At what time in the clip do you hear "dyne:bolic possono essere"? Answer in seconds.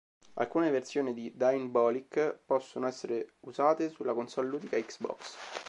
1.35-3.33